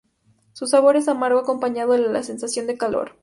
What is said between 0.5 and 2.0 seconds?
Su sabor es amargo acompañado de